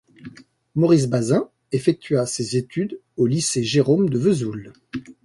[0.73, 4.73] Maurice Bazin effectua ses études au lycée Gérôme de Vesoul.